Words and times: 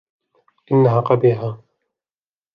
انها 0.71 0.99
قبيحة 0.99 1.63